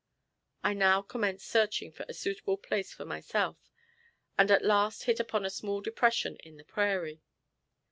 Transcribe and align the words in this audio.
I 0.63 0.73
now 0.73 1.03
commenced 1.03 1.47
searching 1.47 1.91
for 1.91 2.07
a 2.09 2.15
suitable 2.15 2.57
place 2.57 2.91
for 2.91 3.05
myself, 3.05 3.69
and 4.35 4.49
at 4.49 4.65
last 4.65 5.03
hit 5.03 5.19
upon 5.19 5.45
a 5.45 5.51
small 5.51 5.79
depression 5.79 6.37
in 6.37 6.57
the 6.57 6.63
prairie. 6.65 7.21